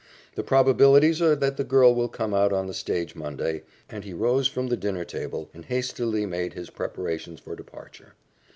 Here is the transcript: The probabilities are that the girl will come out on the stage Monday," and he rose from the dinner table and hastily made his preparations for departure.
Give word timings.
The 0.33 0.41
probabilities 0.41 1.21
are 1.21 1.35
that 1.35 1.57
the 1.57 1.63
girl 1.63 1.93
will 1.93 2.09
come 2.09 2.33
out 2.33 2.51
on 2.51 2.65
the 2.65 2.73
stage 2.73 3.13
Monday," 3.15 3.61
and 3.87 4.03
he 4.03 4.13
rose 4.15 4.47
from 4.47 4.65
the 4.65 4.75
dinner 4.75 5.05
table 5.05 5.47
and 5.53 5.65
hastily 5.65 6.25
made 6.25 6.53
his 6.53 6.71
preparations 6.71 7.39
for 7.39 7.55
departure. 7.55 8.15